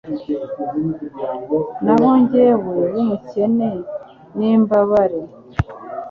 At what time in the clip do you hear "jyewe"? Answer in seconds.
2.29-2.71